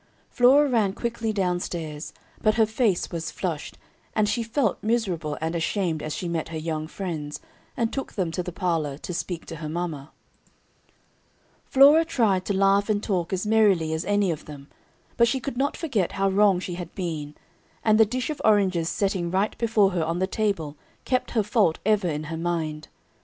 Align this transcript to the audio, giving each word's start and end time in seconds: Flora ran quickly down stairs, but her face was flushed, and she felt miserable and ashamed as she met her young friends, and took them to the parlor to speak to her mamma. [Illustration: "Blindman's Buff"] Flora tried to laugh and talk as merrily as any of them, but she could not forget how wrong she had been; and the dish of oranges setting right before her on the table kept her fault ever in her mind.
Flora 0.31 0.67
ran 0.67 0.93
quickly 0.93 1.31
down 1.31 1.59
stairs, 1.59 2.11
but 2.41 2.55
her 2.55 2.65
face 2.65 3.11
was 3.11 3.29
flushed, 3.29 3.77
and 4.15 4.27
she 4.27 4.41
felt 4.41 4.81
miserable 4.81 5.37
and 5.39 5.53
ashamed 5.55 6.01
as 6.01 6.11
she 6.15 6.27
met 6.27 6.49
her 6.49 6.57
young 6.57 6.87
friends, 6.87 7.39
and 7.77 7.93
took 7.93 8.13
them 8.13 8.31
to 8.31 8.41
the 8.41 8.51
parlor 8.51 8.97
to 8.97 9.13
speak 9.13 9.45
to 9.45 9.57
her 9.57 9.69
mamma. 9.69 10.09
[Illustration: 10.11 11.03
"Blindman's 11.03 11.63
Buff"] 11.63 11.73
Flora 11.73 12.05
tried 12.05 12.45
to 12.45 12.53
laugh 12.57 12.89
and 12.89 13.03
talk 13.03 13.31
as 13.31 13.45
merrily 13.45 13.93
as 13.93 14.03
any 14.05 14.31
of 14.31 14.45
them, 14.45 14.67
but 15.17 15.27
she 15.27 15.39
could 15.39 15.55
not 15.55 15.77
forget 15.77 16.13
how 16.13 16.27
wrong 16.29 16.59
she 16.59 16.73
had 16.73 16.95
been; 16.95 17.35
and 17.83 17.99
the 17.99 18.03
dish 18.03 18.31
of 18.31 18.41
oranges 18.43 18.89
setting 18.89 19.29
right 19.29 19.55
before 19.59 19.91
her 19.91 20.03
on 20.03 20.17
the 20.17 20.25
table 20.25 20.75
kept 21.05 21.29
her 21.37 21.43
fault 21.43 21.77
ever 21.85 22.07
in 22.07 22.23
her 22.23 22.37
mind. 22.37 22.87